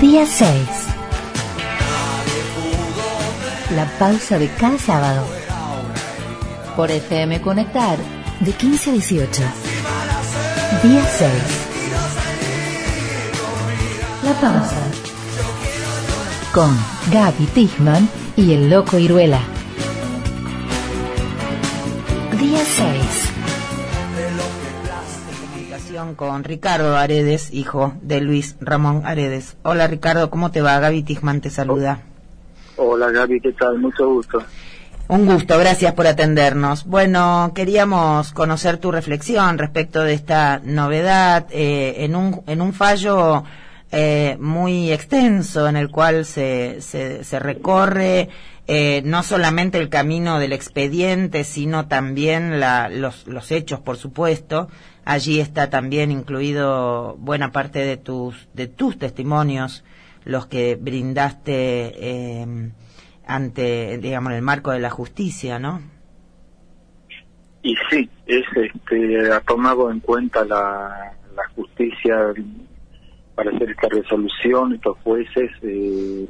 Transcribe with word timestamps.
Día 0.00 0.26
6. 0.26 0.68
La 3.74 3.86
pausa 3.98 4.38
de 4.38 4.48
cada 4.48 4.76
sábado. 4.76 5.24
Por 6.76 6.90
FM 6.90 7.40
Conectar, 7.40 7.96
de 8.40 8.52
15 8.52 8.90
a 8.90 8.92
18. 8.92 9.42
Día 10.82 11.02
6. 11.02 11.32
La 14.24 14.32
pausa. 14.34 14.82
Con 16.52 16.76
Gaby 17.10 17.46
Tichman 17.54 18.06
y 18.36 18.52
el 18.52 18.68
Loco 18.68 18.98
Iruela. 18.98 19.55
Comunicación 26.06 26.14
con 26.14 26.44
Ricardo 26.44 26.96
Aredes, 26.96 27.52
hijo 27.52 27.94
de 28.02 28.20
Luis 28.20 28.56
Ramón 28.60 29.02
Aredes. 29.04 29.56
Hola 29.62 29.86
Ricardo, 29.88 30.30
¿cómo 30.30 30.50
te 30.50 30.60
va? 30.60 30.78
Gaby 30.78 31.02
Tichman 31.02 31.40
te 31.40 31.50
saluda. 31.50 32.02
Hola 32.76 33.10
Gaby, 33.10 33.40
¿qué 33.40 33.52
tal? 33.52 33.78
Mucho 33.78 34.08
gusto. 34.08 34.42
Un 35.08 35.26
gusto, 35.26 35.58
gracias 35.58 35.94
por 35.94 36.06
atendernos. 36.06 36.84
Bueno, 36.84 37.52
queríamos 37.54 38.32
conocer 38.32 38.78
tu 38.78 38.92
reflexión 38.92 39.58
respecto 39.58 40.02
de 40.02 40.14
esta 40.14 40.60
novedad 40.62 41.46
eh, 41.50 42.04
en, 42.04 42.14
un, 42.14 42.42
en 42.46 42.60
un 42.60 42.72
fallo 42.72 43.44
eh, 43.90 44.36
muy 44.40 44.92
extenso 44.92 45.68
en 45.68 45.76
el 45.76 45.90
cual 45.90 46.24
se, 46.24 46.80
se, 46.80 47.24
se 47.24 47.38
recorre 47.38 48.28
eh, 48.68 49.00
no 49.04 49.22
solamente 49.22 49.78
el 49.78 49.88
camino 49.88 50.40
del 50.40 50.52
expediente, 50.52 51.44
sino 51.44 51.86
también 51.86 52.58
la, 52.58 52.88
los, 52.88 53.26
los 53.28 53.50
hechos, 53.52 53.80
por 53.80 53.96
supuesto. 53.96 54.68
Allí 55.06 55.38
está 55.38 55.70
también 55.70 56.10
incluido 56.10 57.14
buena 57.20 57.52
parte 57.52 57.78
de 57.78 57.96
tus, 57.96 58.48
de 58.54 58.66
tus 58.66 58.98
testimonios, 58.98 59.84
los 60.24 60.46
que 60.46 60.74
brindaste 60.74 61.92
eh, 61.94 62.72
ante, 63.24 63.98
digamos, 63.98 64.32
el 64.32 64.42
marco 64.42 64.72
de 64.72 64.80
la 64.80 64.90
justicia, 64.90 65.60
¿no? 65.60 65.80
Y 67.62 67.76
sí, 67.88 68.10
es 68.26 68.44
este, 68.56 69.32
ha 69.32 69.40
tomado 69.42 69.92
en 69.92 70.00
cuenta 70.00 70.44
la, 70.44 71.12
la 71.36 71.48
justicia 71.54 72.34
para 73.36 73.52
hacer 73.52 73.70
esta 73.70 73.88
resolución, 73.88 74.74
estos 74.74 74.98
jueces, 75.04 75.52
eh, 75.62 76.26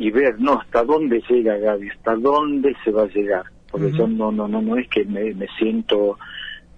y 0.00 0.10
ver, 0.10 0.40
no, 0.40 0.60
hasta 0.60 0.82
dónde 0.82 1.22
llega 1.30 1.58
Gaby, 1.58 1.90
hasta 1.90 2.16
dónde 2.16 2.74
se 2.82 2.90
va 2.90 3.04
a 3.04 3.06
llegar. 3.06 3.44
Porque 3.70 3.92
yo 3.92 4.08
no, 4.08 4.32
no, 4.32 4.48
no, 4.48 4.60
no 4.60 4.76
es 4.76 4.88
que 4.88 5.04
me, 5.04 5.32
me 5.32 5.46
siento 5.58 6.18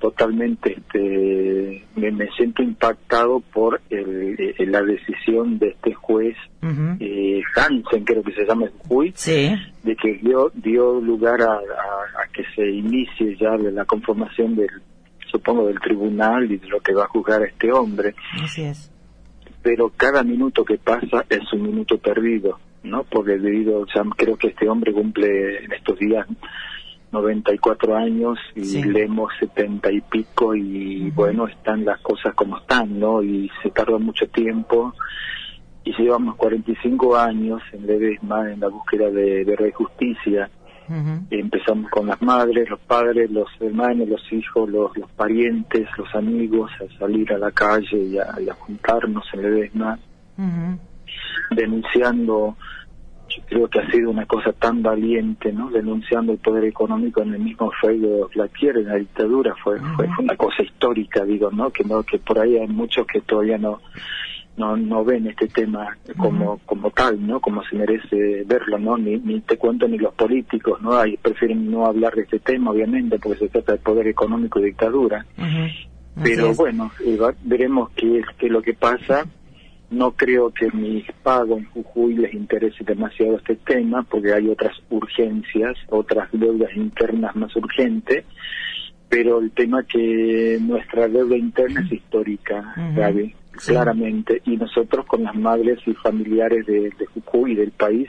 totalmente, 0.00 0.72
este, 0.76 1.82
me, 1.96 2.10
me 2.10 2.28
siento 2.36 2.62
impactado 2.62 3.40
por 3.40 3.80
el, 3.90 4.54
el- 4.58 4.70
la 4.72 4.82
decisión 4.82 5.58
de 5.58 5.68
este 5.68 5.94
juez, 5.94 6.36
eh, 7.00 7.40
Hansen, 7.56 8.04
creo 8.04 8.22
que 8.22 8.32
se 8.32 8.44
llama 8.46 8.66
el 8.66 8.72
juez, 8.88 9.14
Sí, 9.16 9.54
de 9.82 9.96
que 9.96 10.14
dio, 10.22 10.50
dio 10.54 11.00
lugar 11.00 11.40
a, 11.42 11.52
a- 11.54 12.22
a 12.22 12.28
que 12.32 12.42
se 12.54 12.68
inicie 12.68 13.36
ya 13.36 13.56
la 13.56 13.84
conformación 13.84 14.56
del, 14.56 14.70
supongo, 15.30 15.66
del 15.66 15.80
tribunal 15.80 16.50
y 16.50 16.58
de 16.58 16.68
lo 16.68 16.80
que 16.80 16.92
va 16.94 17.04
a 17.04 17.08
juzgar 17.08 17.42
a 17.42 17.46
este 17.46 17.72
hombre. 17.72 18.14
así 18.42 18.62
es. 18.64 18.90
Pero 19.62 19.90
cada 19.96 20.22
minuto 20.22 20.64
que 20.64 20.76
pasa 20.76 21.24
es 21.30 21.50
un 21.54 21.62
minuto 21.62 21.96
perdido, 21.96 22.58
¿no? 22.82 23.04
Porque 23.04 23.38
debido, 23.38 23.86
ya 23.94 24.02
creo 24.16 24.36
que 24.36 24.48
este 24.48 24.68
hombre 24.68 24.92
cumple 24.92 25.64
en 25.64 25.72
estos 25.72 25.98
días 25.98 26.26
94 27.14 27.96
años 27.96 28.38
y 28.54 28.64
Sí. 28.64 28.82
leemos 28.82 29.32
70 29.40 29.90
y 29.90 30.00
pico 30.02 30.54
y 30.54 31.10
bueno, 31.12 31.46
están 31.46 31.84
las 31.84 32.00
cosas 32.00 32.34
como 32.34 32.58
están, 32.58 32.98
¿no? 33.00 33.22
Y 33.22 33.50
se 33.62 33.70
tarda 33.70 33.96
mucho 33.98 34.26
tiempo 34.28 34.92
y 35.84 35.92
llevamos 35.96 36.36
45 36.36 37.16
años 37.16 37.62
en 37.72 37.86
Ledesma 37.86 38.50
en 38.52 38.60
la 38.60 38.68
búsqueda 38.68 39.10
de, 39.10 39.44
de 39.44 39.72
justicia. 39.72 40.50
Empezamos 41.30 41.90
con 41.90 42.06
las 42.08 42.20
madres, 42.20 42.68
los 42.68 42.80
padres, 42.80 43.30
los 43.30 43.48
hermanos, 43.58 44.06
los 44.06 44.32
hijos, 44.32 44.68
los, 44.68 44.94
los 44.98 45.10
parientes, 45.12 45.88
los 45.96 46.14
amigos, 46.14 46.70
a 46.80 46.98
salir 46.98 47.32
a 47.32 47.38
la 47.38 47.50
calle 47.50 47.98
y 47.98 48.18
a, 48.18 48.26
y 48.38 48.48
a 48.50 48.54
juntarnos 48.54 49.24
en 49.32 49.42
Ledesma, 49.42 49.98
Ujú. 50.36 50.78
denunciando, 51.56 52.56
yo 53.36 53.42
creo 53.46 53.68
que 53.68 53.80
ha 53.80 53.90
sido 53.90 54.10
una 54.10 54.26
cosa 54.26 54.52
tan 54.52 54.82
valiente, 54.82 55.52
¿no? 55.52 55.70
Denunciando 55.70 56.32
el 56.32 56.38
poder 56.38 56.64
económico 56.64 57.22
en 57.22 57.34
el 57.34 57.40
mismo 57.40 57.70
feudo 57.80 58.28
Blaquier, 58.34 58.78
en 58.78 58.88
la 58.88 58.94
dictadura, 58.96 59.54
fue, 59.62 59.78
fue 59.96 60.06
una 60.18 60.36
cosa 60.36 60.62
histórica, 60.62 61.24
digo, 61.24 61.50
¿no? 61.50 61.70
Que 61.70 61.84
no, 61.84 62.02
que 62.02 62.18
por 62.18 62.38
ahí 62.38 62.56
hay 62.58 62.68
muchos 62.68 63.06
que 63.06 63.20
todavía 63.22 63.58
no, 63.58 63.80
no 64.56 64.76
no 64.76 65.04
ven 65.04 65.26
este 65.26 65.48
tema 65.48 65.96
como 66.16 66.58
como 66.64 66.90
tal 66.92 67.26
no 67.26 67.40
como 67.40 67.64
se 67.64 67.74
merece 67.74 68.44
verlo 68.46 68.78
no 68.78 68.96
ni, 68.96 69.16
ni 69.18 69.40
te 69.40 69.56
cuento 69.58 69.88
ni 69.88 69.98
los 69.98 70.14
políticos 70.14 70.80
no 70.80 70.96
hay 70.96 71.16
prefieren 71.16 71.68
no 71.72 71.86
hablar 71.86 72.14
de 72.14 72.22
este 72.22 72.38
tema 72.38 72.70
obviamente 72.70 73.18
porque 73.18 73.38
se 73.40 73.48
trata 73.48 73.72
de 73.72 73.78
poder 73.78 74.06
económico 74.06 74.60
y 74.60 74.66
dictadura. 74.66 75.26
Pero 76.22 76.54
bueno 76.54 76.92
eh, 77.04 77.16
va- 77.16 77.34
veremos 77.42 77.90
qué 77.96 78.20
es 78.20 78.26
qué 78.38 78.46
es 78.46 78.52
lo 78.52 78.62
que 78.62 78.74
pasa 78.74 79.26
no 79.90 80.12
creo 80.12 80.50
que 80.50 80.70
mis 80.72 81.04
pagos 81.22 81.58
en 81.58 81.66
Jujuy 81.66 82.14
les 82.14 82.34
interese 82.34 82.82
demasiado 82.84 83.36
este 83.36 83.56
tema 83.56 84.02
porque 84.02 84.32
hay 84.32 84.48
otras 84.48 84.76
urgencias 84.90 85.76
otras 85.90 86.28
deudas 86.32 86.74
internas 86.76 87.36
más 87.36 87.54
urgentes 87.56 88.24
pero 89.08 89.38
el 89.40 89.52
tema 89.52 89.84
que 89.84 90.58
nuestra 90.60 91.06
deuda 91.06 91.36
interna 91.36 91.82
es 91.82 91.92
histórica. 91.92 92.74
Gaby, 92.96 93.34
Sí. 93.58 93.70
claramente, 93.70 94.42
y 94.44 94.56
nosotros 94.56 95.06
con 95.06 95.22
las 95.22 95.36
madres 95.36 95.78
y 95.86 95.94
familiares 95.94 96.66
de, 96.66 96.90
de 96.98 97.06
Jujuy 97.14 97.52
y 97.52 97.54
del 97.54 97.70
país, 97.70 98.08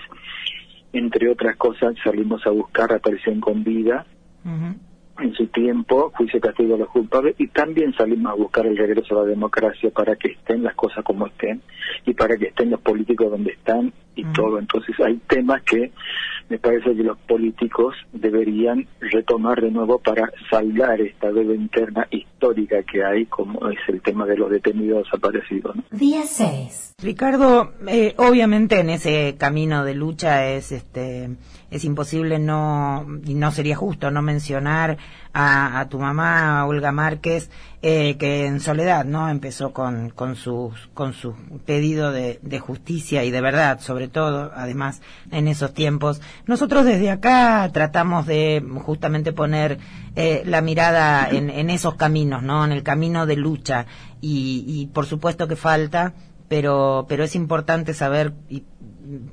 entre 0.94 1.30
otras 1.30 1.56
cosas, 1.58 1.94
salimos 2.04 2.48
a 2.48 2.50
buscar 2.50 2.92
aparición 2.92 3.40
con 3.40 3.64
vida. 3.64 4.08
En 5.20 5.34
su 5.34 5.48
tiempo, 5.48 6.12
juicio 6.16 6.40
castigo 6.42 6.76
a 6.76 6.80
los 6.80 6.90
culpables, 6.90 7.36
y 7.38 7.48
también 7.48 7.94
salimos 7.94 8.32
a 8.32 8.36
buscar 8.36 8.66
el 8.66 8.78
regreso 8.78 9.18
a 9.18 9.24
la 9.24 9.30
democracia 9.30 9.90
para 9.92 10.16
que 10.16 10.30
estén 10.30 10.64
las 10.64 10.76
cosas 10.76 11.04
como 11.04 11.28
estén 11.28 11.62
y 12.06 12.14
para 12.14 12.38
que 12.38 12.48
estén 12.48 12.70
los 12.70 12.82
políticos 12.82 13.32
donde 13.32 13.52
están 13.52 13.94
y 14.16 14.24
Ujú. 14.24 14.34
todo. 14.34 14.60
Entonces 14.60 15.00
hay 15.00 15.16
temas 15.28 15.62
que 15.64 15.92
me 16.50 16.60
parece 16.60 16.96
que 16.96 17.04
los 17.04 17.18
políticos 17.20 17.96
deberían 18.14 18.88
retomar 19.00 19.62
de 19.62 19.72
nuevo 19.72 20.00
para 20.00 20.32
saldar 20.50 21.02
esta 21.02 21.32
deuda 21.32 21.56
interna 21.56 22.08
histórica 22.12 22.84
que 22.84 23.04
hay, 23.04 23.26
como 23.26 23.70
es 23.70 23.80
el 23.88 24.02
tema 24.02 24.26
de 24.26 24.38
los 24.38 24.52
detenidos 24.52 25.06
desaparecidos. 25.06 25.76
¿no? 25.76 25.84
Día 25.92 26.24
6. 26.24 26.96
Ricardo, 27.02 27.74
eh, 27.88 28.14
obviamente 28.18 28.80
en 28.80 28.90
ese 28.90 29.36
camino 29.38 29.84
de 29.84 29.96
lucha 29.96 30.48
es 30.48 30.72
este 30.72 31.30
es 31.72 31.84
imposible 31.84 32.40
no 32.40 33.06
y 33.26 33.34
no 33.34 33.52
sería 33.52 33.76
justo 33.76 34.12
no 34.12 34.22
mencionar 34.22 34.98
a, 35.34 35.80
a 35.80 35.90
tu 35.90 36.00
mamá 36.00 36.60
a 36.60 36.66
Olga 36.66 36.92
Márquez 36.94 37.50
eh, 37.82 38.16
que 38.18 38.46
en 38.46 38.62
soledad 38.62 39.04
no 39.04 39.28
empezó 39.30 39.74
con 39.74 40.10
con 40.10 40.36
su 40.36 40.72
con 40.94 41.14
su 41.14 41.36
pedido 41.66 42.12
de, 42.12 42.40
de 42.42 42.60
justicia 42.60 43.26
y 43.26 43.32
de 43.32 43.42
verdad 43.42 43.82
sobre 43.82 44.08
todo 44.08 44.52
además 44.56 45.02
en 45.32 45.50
esos 45.50 45.74
tiempos 45.74 46.22
nosotros 46.46 46.86
desde 46.86 47.12
acá 47.12 47.70
tratamos 47.74 48.26
de 48.26 48.64
justamente 48.84 49.34
poner 49.34 49.80
eh, 50.16 50.44
la 50.46 50.62
mirada 50.62 51.30
en, 51.30 51.50
en 51.50 51.70
esos 51.70 51.96
caminos 51.96 52.44
no 52.44 52.66
en 52.66 52.72
el 52.72 52.84
camino 52.84 53.26
de 53.26 53.36
lucha 53.36 53.86
y, 54.22 54.64
y 54.68 54.88
por 54.88 55.06
supuesto 55.06 55.48
que 55.48 55.56
falta 55.56 56.14
pero 56.48 57.06
pero 57.08 57.24
es 57.24 57.36
importante 57.36 57.94
saber 57.94 58.34
y 58.50 58.64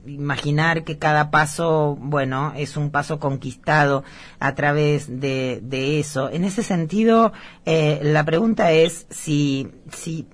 imaginar 0.06 0.84
que 0.84 0.98
cada 0.98 1.30
paso, 1.30 1.96
bueno, 2.00 2.52
es 2.56 2.76
un 2.76 2.90
paso 2.90 3.19
conquistado 3.19 4.04
a 4.38 4.54
través 4.54 5.20
de, 5.20 5.60
de 5.62 6.00
eso. 6.00 6.31
En 6.31 6.44
ese 6.44 6.62
sentido, 6.62 7.32
eh, 7.64 8.00
la 8.02 8.25
pregunta 8.25 8.72
es 8.72 9.06
si, 9.10 9.69
si 9.90 10.28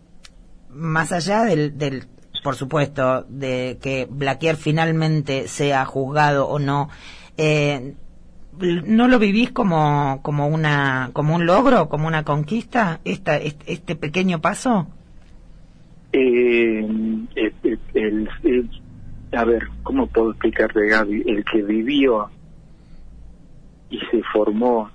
más 0.71 1.13
allá 1.13 1.45
del, 1.45 1.79
del, 1.79 2.09
por 2.49 2.57
supuesto, 2.57 3.27
de 3.29 3.77
que 3.83 4.07
Blaquier 4.09 4.57
finalmente 4.57 5.49
sea 5.49 5.85
juzgado 5.85 6.49
o 6.49 6.59
no, 6.59 6.89
eh, 7.37 7.93
¿no 8.87 9.07
lo 9.07 9.19
vivís 9.19 9.51
como, 9.53 10.21
como 10.23 10.49
una, 10.49 11.11
como 11.13 11.35
un 11.35 11.45
logro, 11.45 11.91
como 11.91 12.09
una 12.09 12.25
conquista, 12.25 13.01
esta, 13.05 13.37
este, 13.37 13.71
este 13.75 13.97
pequeño 13.97 14.41
paso? 14.41 14.87
Eh, 16.15 16.79
el, 17.35 17.55
el- 17.93 18.31
el- 18.45 18.71
a 19.33 19.45
ver, 19.45 19.69
¿cómo 19.83 20.07
puedo 20.07 20.31
explicarte, 20.31 20.89
Gaby? 20.89 21.25
El 21.27 21.45
que 21.45 21.63
vivió 21.63 22.31
y 23.91 23.99
se 24.11 24.23
formó 24.33 24.91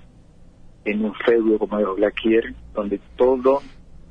en 0.84 1.04
un 1.04 1.14
feudo 1.24 1.56
como 1.60 1.78
los 1.78 1.94
Blaquier, 1.98 2.52
donde 2.74 2.98
todo, 3.14 3.62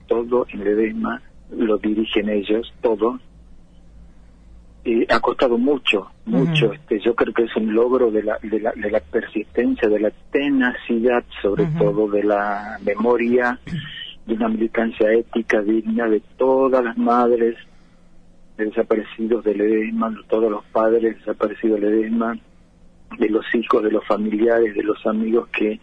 todo 0.07 0.45
en 0.53 0.63
Ledesma 0.63 1.21
lo 1.55 1.77
dirigen 1.77 2.29
ellos, 2.29 2.73
todo, 2.81 3.19
eh, 4.85 5.05
ha 5.09 5.19
costado 5.19 5.57
mucho, 5.57 6.11
mucho. 6.25 6.73
Este, 6.73 6.99
yo 6.99 7.15
creo 7.15 7.33
que 7.33 7.43
es 7.43 7.55
un 7.55 7.73
logro 7.73 8.11
de 8.11 8.23
la, 8.23 8.37
de 8.41 8.59
la, 8.59 8.71
de 8.71 8.91
la 8.91 8.99
persistencia, 8.99 9.87
de 9.87 9.99
la 9.99 10.11
tenacidad, 10.31 11.23
sobre 11.41 11.65
todo 11.77 12.09
de 12.09 12.23
la 12.23 12.79
memoria, 12.83 13.59
de 14.25 14.33
una 14.33 14.49
militancia 14.49 15.11
ética 15.11 15.61
digna 15.61 16.07
de 16.07 16.21
todas 16.37 16.83
las 16.83 16.97
madres 16.97 17.55
desaparecidos 18.57 19.43
del 19.43 19.61
Edesma, 19.61 20.13
todos 20.27 20.51
los 20.51 20.65
padres 20.65 21.17
desaparecidos 21.17 21.79
del 21.79 21.93
Edesma, 21.93 22.37
de 23.17 23.29
los 23.29 23.45
hijos, 23.53 23.83
de 23.83 23.91
los 23.91 24.05
familiares, 24.05 24.75
de 24.75 24.83
los 24.83 25.05
amigos 25.05 25.47
que, 25.49 25.79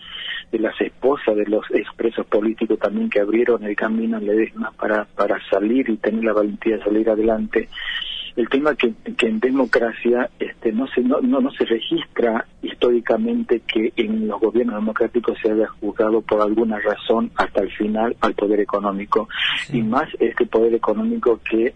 de 0.51 0.59
las 0.59 0.79
esposas 0.81 1.37
de 1.37 1.47
los 1.47 1.65
expresos 1.71 2.27
políticos 2.27 2.79
también 2.79 3.09
que 3.09 3.21
abrieron 3.21 3.65
el 3.65 3.77
camino 3.77 4.19
en 4.19 4.27
Ledesma 4.27 4.73
para, 4.73 5.05
para 5.05 5.39
salir 5.49 5.89
y 5.89 5.97
tener 5.97 6.25
la 6.25 6.33
valentía 6.33 6.77
de 6.77 6.85
salir 6.85 7.09
adelante. 7.09 7.69
El 8.41 8.49
tema 8.49 8.75
que, 8.75 8.95
que 9.19 9.27
en 9.27 9.39
democracia 9.39 10.31
este, 10.39 10.73
no, 10.73 10.87
se, 10.87 11.03
no, 11.03 11.21
no, 11.21 11.51
se 11.51 11.67
registra 11.67 12.47
históricamente 12.63 13.61
que 13.71 13.93
en 13.97 14.29
los 14.29 14.41
gobiernos 14.41 14.77
democráticos 14.77 15.37
se 15.43 15.53
haya 15.53 15.67
juzgado 15.67 16.23
por 16.23 16.41
alguna 16.41 16.79
razón 16.81 17.31
hasta 17.37 17.61
el 17.61 17.71
final 17.73 18.17
al 18.23 18.33
poder 18.33 18.61
económico. 18.61 19.29
Y 19.71 19.83
más 19.83 20.09
este 20.19 20.47
poder 20.47 20.73
económico 20.73 21.39
que 21.45 21.75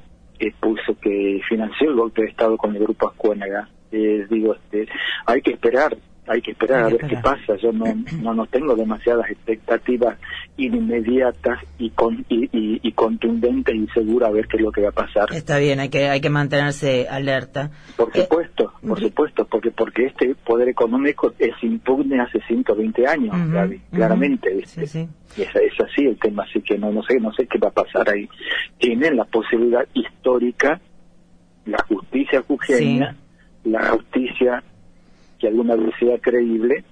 puso 0.58 0.98
que 1.02 1.42
financió 1.46 1.90
el 1.90 1.96
golpe 1.96 2.22
de 2.22 2.28
Estado 2.28 2.56
con 2.56 2.74
el 2.74 2.82
grupo 2.82 3.08
Ascuénaga. 3.08 3.68
Eh, 3.92 4.26
digo, 4.30 4.54
este, 4.54 4.88
hay 5.26 5.42
que 5.42 5.50
esperar 5.50 5.94
hay 6.26 6.40
que 6.40 6.52
esperar 6.52 6.84
a 6.84 6.88
ver 6.88 7.06
qué 7.06 7.16
pasa. 7.16 7.56
Yo 7.60 7.72
no, 7.72 7.84
no, 8.22 8.34
no 8.34 8.46
tengo 8.46 8.74
demasiadas 8.74 9.30
expectativas 9.30 10.18
inmediatas 10.56 11.58
y, 11.78 11.90
con, 11.90 12.24
y, 12.28 12.48
y, 12.52 12.92
contundentes 12.92 13.74
y 13.74 13.86
seguras 13.88 14.28
a 14.28 14.32
ver 14.32 14.46
qué 14.46 14.56
es 14.56 14.62
lo 14.62 14.72
que 14.72 14.82
va 14.82 14.88
a 14.88 14.92
pasar. 14.92 15.32
Está 15.32 15.58
bien, 15.58 15.80
hay 15.80 15.88
que, 15.88 16.08
hay 16.08 16.20
que 16.20 16.30
mantenerse 16.30 17.08
alerta. 17.08 17.70
Por 17.96 18.10
eh, 18.14 18.22
supuesto, 18.22 18.72
por 18.86 19.00
supuesto, 19.00 19.46
porque 19.46 19.70
porque 19.70 20.06
este 20.06 20.34
poder 20.34 20.68
económico 20.68 21.32
es 21.38 21.54
impugne 21.62 22.20
hace 22.20 22.40
120 22.46 23.06
años, 23.06 23.34
claramente. 23.90 24.54
Y 24.54 24.60
es, 24.60 24.94
es, 25.36 25.80
así 25.80 26.06
el 26.06 26.18
tema, 26.18 26.44
así 26.44 26.60
que 26.62 26.78
no, 26.78 26.92
no 26.92 27.02
sé 27.02 27.18
no 27.18 27.32
sé 27.32 27.46
qué 27.46 27.58
va 27.58 27.68
a 27.68 27.72
pasar 27.72 28.08
ahí. 28.08 28.28
Tienen 28.78 29.16
la 29.16 29.24
posibilidad 29.24 29.86
histórica, 29.92 30.80
la 31.66 31.78
justicia 31.88 32.42
jujeña, 32.46 33.16
la 33.64 33.90
justicia 33.90 34.62
que 35.44 35.48
alguna 35.48 35.76
vez 35.76 35.90
sea 35.98 36.18
creíble 36.18 36.84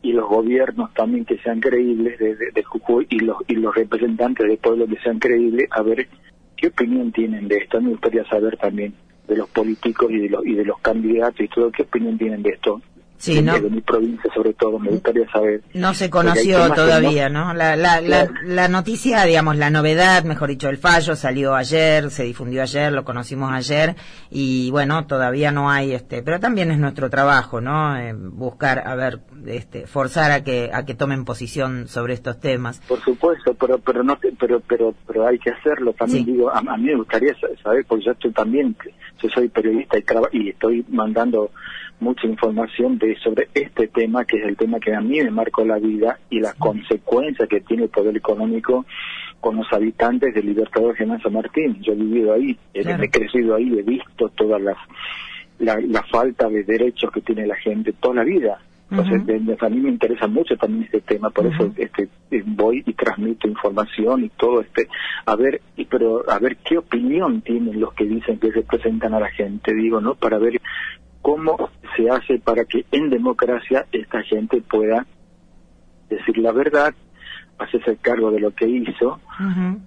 y 0.00 0.12
los 0.12 0.26
gobiernos 0.26 0.94
también 0.94 1.26
que 1.26 1.36
sean 1.38 1.60
creíbles 1.60 2.18
de, 2.18 2.34
de, 2.36 2.62
Jujuy 2.62 3.06
y 3.10 3.18
los 3.18 3.36
y 3.46 3.56
los 3.56 3.74
representantes 3.74 4.46
del 4.46 4.56
pueblo 4.56 4.86
que 4.86 4.96
sean 5.02 5.18
creíbles 5.18 5.68
a 5.70 5.82
ver 5.82 6.08
qué 6.56 6.68
opinión 6.68 7.12
tienen 7.12 7.46
de 7.46 7.58
esto. 7.58 7.82
Me 7.82 7.90
gustaría 7.90 8.24
saber 8.24 8.56
también 8.56 8.94
de 9.26 9.36
los 9.36 9.50
políticos 9.50 10.10
y 10.10 10.20
de 10.20 10.30
los 10.30 10.46
y 10.46 10.54
de 10.54 10.64
los 10.64 10.78
candidatos 10.80 11.40
y 11.40 11.48
todo 11.48 11.70
qué 11.70 11.82
opinión 11.82 12.16
tienen 12.16 12.42
de 12.42 12.50
esto 12.50 12.80
Sí, 13.18 13.42
no, 13.42 13.58
de 13.58 13.68
mi 13.68 13.80
provincia 13.80 14.30
sobre 14.32 14.54
todo, 14.54 14.78
me 14.78 14.90
gustaría 14.90 15.28
saber. 15.30 15.60
No 15.74 15.92
se 15.92 16.08
conoció 16.08 16.72
todavía, 16.72 17.28
¿no? 17.28 17.52
La, 17.52 17.74
la, 17.74 18.00
la, 18.00 18.68
noticia, 18.68 19.24
digamos, 19.24 19.56
la 19.56 19.70
novedad, 19.70 20.22
mejor 20.22 20.50
dicho, 20.50 20.68
el 20.68 20.78
fallo 20.78 21.16
salió 21.16 21.56
ayer, 21.56 22.10
se 22.10 22.22
difundió 22.22 22.62
ayer, 22.62 22.92
lo 22.92 23.04
conocimos 23.04 23.52
ayer 23.52 23.96
y 24.30 24.70
bueno, 24.70 25.06
todavía 25.06 25.50
no 25.50 25.68
hay 25.68 25.92
este, 25.92 26.22
pero 26.22 26.38
también 26.38 26.70
es 26.70 26.78
nuestro 26.78 27.10
trabajo, 27.10 27.60
¿no? 27.60 27.96
Eh, 27.96 28.14
buscar, 28.14 28.86
a 28.86 28.94
ver, 28.94 29.18
este, 29.46 29.88
forzar 29.88 30.30
a 30.30 30.44
que 30.44 30.70
a 30.72 30.84
que 30.84 30.94
tomen 30.94 31.24
posición 31.24 31.88
sobre 31.88 32.14
estos 32.14 32.38
temas. 32.38 32.80
Por 32.86 33.00
supuesto, 33.00 33.54
pero 33.54 33.78
pero 33.78 34.04
no 34.04 34.16
pero 34.38 34.60
pero 34.60 34.94
pero 35.06 35.26
hay 35.26 35.40
que 35.40 35.50
hacerlo 35.50 35.92
también 35.92 36.24
digo, 36.24 36.50
a, 36.50 36.62
mí 36.76 36.84
me 36.84 36.94
gustaría 36.94 37.34
saber 37.62 37.84
porque 37.86 38.04
yo 38.04 38.12
estoy 38.12 38.32
también 38.32 38.76
yo 39.20 39.28
soy 39.30 39.48
periodista 39.48 39.98
y 39.98 40.04
y 40.32 40.48
estoy 40.50 40.84
mandando 40.88 41.50
mucha 42.00 42.26
información 42.26 42.98
de 42.98 43.16
sobre 43.16 43.48
este 43.54 43.88
tema, 43.88 44.24
que 44.24 44.38
es 44.38 44.44
el 44.44 44.56
tema 44.56 44.78
que 44.80 44.94
a 44.94 45.00
mí 45.00 45.20
me 45.22 45.30
marcó 45.30 45.64
la 45.64 45.78
vida 45.78 46.18
y 46.30 46.40
las 46.40 46.54
consecuencias 46.54 47.48
que 47.48 47.60
tiene 47.60 47.84
el 47.84 47.88
poder 47.88 48.16
económico 48.16 48.86
con 49.40 49.56
los 49.56 49.72
habitantes 49.72 50.34
del 50.34 50.46
Libertador 50.46 50.96
General 50.96 51.22
San 51.22 51.32
Martín. 51.32 51.80
Yo 51.80 51.92
he 51.92 51.96
vivido 51.96 52.34
ahí, 52.34 52.58
he, 52.74 53.10
crecido 53.10 53.56
ahí, 53.56 53.78
he 53.78 53.82
visto 53.82 54.28
todas 54.30 54.60
las 54.60 54.76
la, 55.58 55.78
la, 55.80 56.02
falta 56.04 56.48
de 56.48 56.62
derechos 56.62 57.10
que 57.10 57.20
tiene 57.20 57.46
la 57.46 57.56
gente 57.56 57.92
toda 57.92 58.16
la 58.16 58.24
vida. 58.24 58.60
Entonces, 58.90 59.62
a 59.62 59.68
mí 59.68 59.80
me 59.80 59.90
interesa 59.90 60.26
mucho 60.26 60.56
también 60.56 60.84
este 60.84 61.02
tema, 61.02 61.28
por 61.28 61.46
eso 61.46 61.70
este 61.76 62.08
voy 62.46 62.82
y 62.86 62.94
transmito 62.94 63.46
información 63.46 64.24
y 64.24 64.30
todo 64.30 64.62
este, 64.62 64.88
a 65.26 65.36
ver, 65.36 65.60
y, 65.76 65.84
pero 65.84 66.24
a 66.30 66.38
ver 66.38 66.56
qué 66.56 66.78
opinión 66.78 67.42
tienen 67.42 67.80
los 67.80 67.92
que 67.92 68.04
dicen 68.04 68.38
que 68.38 68.50
representan 68.50 69.12
a 69.12 69.20
la 69.20 69.28
gente, 69.28 69.74
digo, 69.74 70.00
¿no? 70.00 70.14
Para 70.14 70.38
ver 70.38 70.58
cómo 71.20 71.68
se 71.98 72.08
hace 72.08 72.38
para 72.38 72.64
que 72.64 72.86
en 72.92 73.10
democracia 73.10 73.86
esta 73.90 74.22
gente 74.22 74.62
pueda 74.62 75.04
decir 76.08 76.38
la 76.38 76.52
verdad, 76.52 76.94
hacerse 77.58 77.96
cargo 77.96 78.30
de 78.30 78.40
lo 78.40 78.52
que 78.52 78.68
hizo 78.68 79.20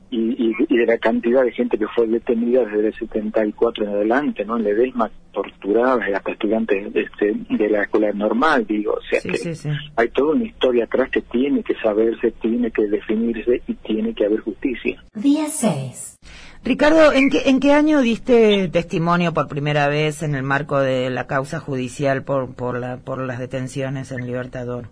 y, 0.10 0.54
de 0.76 0.86
la 0.86 0.98
cantidad 0.98 1.44
de 1.44 1.52
gente 1.52 1.78
que 1.78 1.88
fue 1.88 2.08
detenida 2.08 2.66
desde 2.66 2.88
el 2.88 2.94
74 2.94 3.84
en 3.84 3.90
adelante, 3.90 4.46
¿no? 4.46 4.58
En 4.58 4.64
Ledesma 4.64 5.10
torturadas, 5.32 6.10
hasta 6.14 6.32
estudiantes 6.32 6.94
de, 6.94 7.02
este, 7.02 7.34
de 7.50 7.70
la 7.70 7.84
escuela 7.84 8.12
normal, 8.12 8.66
digo, 8.68 8.94
o 8.94 9.02
sea 9.02 9.22
que 9.22 9.54
hay 9.96 10.10
toda 10.10 10.34
una 10.34 10.44
historia 10.44 10.84
atrás 10.84 11.10
que 11.10 11.22
tiene 11.22 11.64
que 11.64 11.76
saberse, 11.76 12.32
tiene 12.42 12.72
que 12.72 12.88
definirse 12.88 13.62
y 13.66 13.74
tiene 13.76 14.14
que 14.14 14.26
haber 14.26 14.42
justicia. 14.42 15.02
Día 15.14 15.48
6. 15.48 16.18
Ricardo, 16.64 17.12
¿en 17.14 17.30
qué, 17.30 17.50
¿en 17.50 17.60
qué 17.60 17.74
año 17.74 18.02
diste 18.02 18.68
testimonio 18.68 19.34
por 19.34 19.48
primera 19.48 19.88
vez 19.88 20.22
en 20.22 20.36
el 20.36 20.44
marco 20.44 20.80
de 20.80 21.10
la 21.10 21.26
causa 21.26 21.60
judicial 21.60 22.24
por, 22.24 22.54
por, 22.54 22.78
la, 22.78 22.98
por 22.98 23.20
las 23.26 23.40
detenciones 23.40 24.12
en 24.12 24.28
Libertador? 24.28 24.90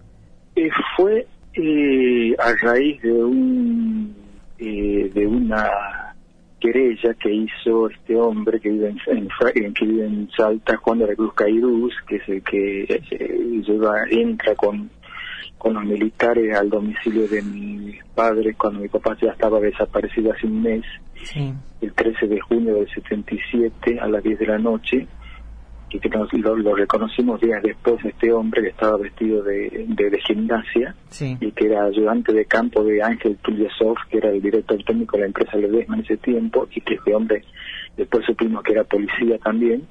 Eh, 0.55 0.69
fue 0.97 1.27
eh, 1.53 2.35
a 2.37 2.53
raíz 2.61 3.01
de 3.01 3.11
un 3.11 4.15
eh, 4.57 5.09
de 5.13 5.27
una 5.27 6.15
querella 6.59 7.13
que 7.13 7.31
hizo 7.31 7.89
este 7.89 8.15
hombre 8.15 8.59
que 8.59 8.69
vive 8.69 8.93
en, 9.07 9.73
que 9.73 9.85
vive 9.85 10.05
en 10.05 10.29
Salta, 10.35 10.75
Juan 10.77 10.99
de 10.99 11.07
la 11.07 11.15
Cruz 11.15 11.33
Cairús, 11.33 11.93
que 12.07 12.17
es 12.17 12.29
el 12.29 12.43
que 12.43 12.83
eh, 12.83 13.61
lleva 13.65 14.03
entra 14.09 14.55
con 14.55 14.89
con 15.57 15.73
los 15.73 15.83
militares 15.83 16.55
al 16.55 16.69
domicilio 16.69 17.27
de 17.27 17.41
mi 17.41 17.93
padre 18.15 18.55
cuando 18.55 18.79
mi 18.79 18.87
papá 18.87 19.17
ya 19.21 19.31
estaba 19.31 19.59
desaparecido 19.59 20.31
hace 20.31 20.47
un 20.47 20.61
mes, 20.61 20.85
el 21.81 21.93
13 21.93 22.27
de 22.27 22.39
junio 22.39 22.75
del 22.75 22.89
77 22.89 23.99
a 23.99 24.07
las 24.07 24.23
10 24.23 24.39
de 24.39 24.47
la 24.47 24.57
noche, 24.57 25.05
y 25.91 26.00
que 26.00 26.09
lo, 26.09 26.75
reconocimos 26.75 27.41
días 27.41 27.62
después 27.63 28.03
este 28.03 28.31
hombre 28.31 28.62
que 28.62 28.69
estaba 28.69 28.97
vestido 28.97 29.44
de, 29.44 29.86
de, 29.88 30.19
gimnasia 30.21 30.95
y 31.19 31.51
que 31.51 31.65
era 31.65 31.86
ayudante 31.86 32.33
de 32.33 32.45
campo 32.45 32.83
de 32.83 33.02
Ángel 33.02 33.37
Tuliasov, 33.37 33.95
que 34.09 34.18
era 34.18 34.30
el 34.30 34.42
director 34.42 34.81
técnico 34.83 35.18
de 35.18 35.21
la 35.21 35.28
empresa 35.28 35.57
Ledesma 35.57 35.95
en 35.95 36.02
ese 36.04 36.18
tiempo, 36.18 36.68
y 36.73 36.81
que 36.81 36.95
este 36.95 37.16
hombre 37.16 37.44
después 37.97 38.25
supimos 38.25 38.63
que 38.63 38.73
era 38.73 38.83
policía 38.83 39.37
también. 39.40 39.87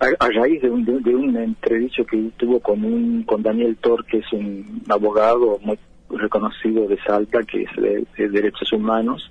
a, 0.00 0.28
raíz 0.28 0.62
de 0.62 0.70
un, 0.70 0.84
de, 0.84 1.14
un 1.14 1.36
entredicho 1.36 2.04
que 2.04 2.30
tuvo 2.36 2.60
con 2.60 2.84
un 2.84 3.24
con 3.24 3.42
Daniel 3.42 3.76
Tor, 3.78 4.04
que 4.04 4.18
es 4.18 4.32
un 4.32 4.82
abogado 4.88 5.58
muy 5.62 5.78
reconocido 6.10 6.86
de 6.86 6.98
Salta, 7.02 7.42
que 7.42 7.62
es 7.62 7.70
de 8.16 8.28
derechos 8.28 8.72
humanos, 8.72 9.30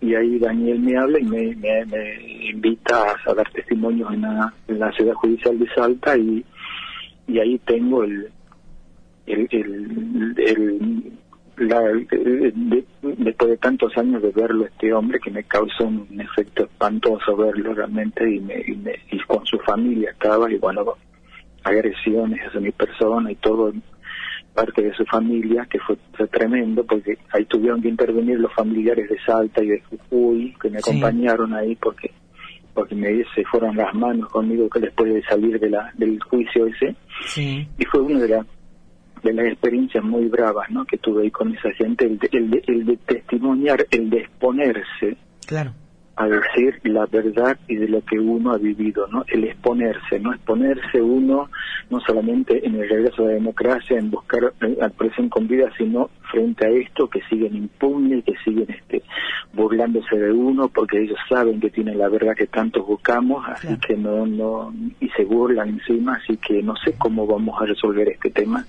y 0.00 0.14
ahí 0.14 0.38
Daniel 0.38 0.80
me 0.80 0.96
habla 0.96 1.18
y 1.18 1.24
me, 1.24 1.54
me, 1.56 2.50
invita 2.50 3.16
a, 3.26 3.34
dar 3.34 3.50
testimonios 3.52 4.12
en 4.12 4.22
la, 4.22 4.52
en 4.68 4.78
la 4.78 4.92
ciudad 4.92 5.14
judicial 5.14 5.58
de 5.58 5.68
Salta 5.74 6.16
y, 6.16 6.44
y 7.26 7.38
ahí 7.38 7.58
tengo 7.60 8.04
el, 8.04 8.30
el, 9.26 9.48
el, 9.50 11.12
la, 11.56 11.80
después 13.02 13.50
de 13.50 13.56
tantos 13.56 13.96
años 13.96 14.22
de 14.22 14.30
verlo 14.30 14.66
este 14.66 14.92
hombre 14.92 15.20
que 15.20 15.30
me 15.30 15.44
causó 15.44 15.84
un 15.84 16.20
efecto 16.20 16.64
espantoso 16.64 17.36
verlo 17.36 17.74
realmente 17.74 18.30
y, 18.30 18.40
me, 18.40 18.62
y, 18.66 18.76
me, 18.76 18.92
y 19.10 19.18
con 19.20 19.44
su 19.46 19.58
familia 19.60 20.10
estaba 20.10 20.50
y 20.50 20.58
bueno 20.58 20.84
agresiones 21.62 22.40
hacia 22.46 22.60
mi 22.60 22.72
persona 22.72 23.32
y 23.32 23.36
todo 23.36 23.72
parte 24.54 24.82
de 24.82 24.94
su 24.94 25.04
familia, 25.04 25.66
que 25.70 25.78
fue, 25.80 25.96
tremendo, 26.28 26.84
porque 26.84 27.18
ahí 27.32 27.44
tuvieron 27.44 27.82
que 27.82 27.88
intervenir 27.88 28.38
los 28.38 28.52
familiares 28.54 29.08
de 29.08 29.18
Salta 29.26 29.62
y 29.62 29.68
de 29.68 29.82
Jujuy, 29.82 30.54
que 30.60 30.70
me 30.70 30.78
acompañaron 30.78 31.52
ahí 31.54 31.76
porque 31.76 32.10
porque 32.72 32.96
me 32.96 33.08
se 33.36 33.44
fueron 33.44 33.76
las 33.76 33.94
manos 33.94 34.28
conmigo 34.30 34.68
que 34.68 34.80
después 34.80 35.14
de 35.14 35.22
salir 35.22 35.60
de 35.60 35.70
la, 35.70 35.92
del 35.96 36.20
juicio 36.24 36.66
ese. 36.66 36.96
Y 37.36 37.84
fue 37.84 38.00
una 38.00 38.18
de, 38.18 38.28
la, 38.28 38.46
de 39.22 39.32
las 39.32 39.46
experiencias 39.46 40.02
muy 40.02 40.26
bravas 40.26 40.68
¿no? 40.70 40.84
que 40.84 40.98
tuve 40.98 41.22
ahí 41.22 41.30
con 41.30 41.54
esa 41.54 41.70
gente, 41.72 42.04
el 42.04 42.18
el 42.32 42.62
el 42.66 42.84
de 42.84 42.96
testimoniar, 42.96 43.86
el 43.92 44.10
de 44.10 44.18
exponerse. 44.18 45.16
Claro 45.46 45.72
a 46.16 46.28
decir 46.28 46.80
la 46.84 47.06
verdad 47.06 47.58
y 47.66 47.76
de 47.76 47.88
lo 47.88 48.00
que 48.04 48.18
uno 48.18 48.52
ha 48.52 48.58
vivido, 48.58 49.06
¿no? 49.08 49.24
El 49.26 49.44
exponerse, 49.44 50.20
¿no? 50.20 50.32
Exponerse 50.32 51.02
uno 51.02 51.50
no 51.90 52.00
solamente 52.00 52.64
en 52.64 52.76
el 52.76 52.88
regreso 52.88 53.22
a 53.22 53.26
la 53.26 53.32
democracia, 53.32 53.98
en 53.98 54.10
buscar 54.10 54.52
eh, 54.60 54.78
al 54.80 54.92
presión 54.92 55.28
con 55.28 55.48
vida, 55.48 55.70
sino 55.76 56.10
frente 56.30 56.66
a 56.66 56.70
esto 56.70 57.08
que 57.08 57.20
siguen 57.28 57.56
impunes, 57.56 58.24
que 58.24 58.34
siguen 58.44 58.66
este 58.70 59.02
burlándose 59.52 60.16
de 60.16 60.32
uno 60.32 60.68
porque 60.68 61.02
ellos 61.02 61.18
saben 61.28 61.60
que 61.60 61.70
tienen 61.70 61.98
la 61.98 62.08
verdad 62.08 62.34
que 62.36 62.46
tantos 62.46 62.86
buscamos, 62.86 63.44
así 63.48 63.76
que 63.78 63.96
no 63.96 64.26
no 64.26 64.72
y 65.00 65.08
se 65.10 65.24
burlan 65.24 65.68
encima, 65.68 66.14
así 66.14 66.36
que 66.36 66.62
no 66.62 66.74
sé 66.76 66.94
cómo 66.98 67.26
vamos 67.26 67.60
a 67.60 67.66
resolver 67.66 68.08
este 68.08 68.30
tema, 68.30 68.64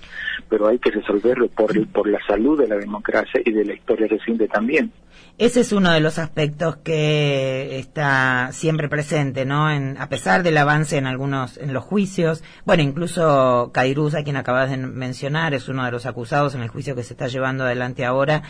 pero 0.48 0.68
hay 0.68 0.78
que 0.78 0.90
resolverlo 0.90 1.48
por, 1.48 1.86
por 1.88 2.08
la 2.08 2.18
salud 2.26 2.58
de 2.58 2.68
la 2.68 2.76
democracia 2.76 3.40
y 3.44 3.50
de 3.52 3.64
la 3.64 3.74
historia 3.74 4.06
reciente 4.06 4.48
también. 4.48 4.92
Ese 5.38 5.60
es 5.60 5.72
uno 5.72 5.92
de 5.92 6.00
los 6.00 6.18
aspectos 6.18 6.76
que 6.76 7.35
está 7.78 8.50
siempre 8.52 8.88
presente, 8.88 9.44
¿no? 9.44 9.70
En, 9.70 9.96
a 9.98 10.08
pesar 10.08 10.42
del 10.42 10.58
avance 10.58 10.96
en 10.96 11.06
algunos, 11.06 11.56
en 11.58 11.72
los 11.72 11.84
juicios, 11.84 12.42
bueno, 12.64 12.82
incluso 12.82 13.70
Cairuz, 13.72 14.14
a 14.14 14.22
quien 14.22 14.36
acabas 14.36 14.70
de 14.70 14.76
mencionar, 14.76 15.54
es 15.54 15.68
uno 15.68 15.84
de 15.84 15.90
los 15.90 16.06
acusados 16.06 16.54
en 16.54 16.62
el 16.62 16.68
juicio 16.68 16.94
que 16.94 17.02
se 17.02 17.14
está 17.14 17.28
llevando 17.28 17.64
adelante 17.64 18.04
ahora 18.04 18.42